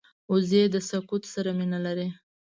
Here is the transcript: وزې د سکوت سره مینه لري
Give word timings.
وزې 0.31 0.63
د 0.73 0.75
سکوت 0.89 1.23
سره 1.33 1.49
مینه 1.57 1.79
لري 1.85 2.07